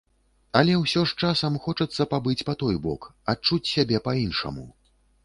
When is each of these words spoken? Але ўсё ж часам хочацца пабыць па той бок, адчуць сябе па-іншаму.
Але 0.59 0.77
ўсё 0.83 1.01
ж 1.11 1.25
часам 1.27 1.59
хочацца 1.65 2.07
пабыць 2.13 2.45
па 2.47 2.53
той 2.63 2.75
бок, 2.87 3.05
адчуць 3.35 3.61
сябе 3.73 3.97
па-іншаму. 4.09 4.65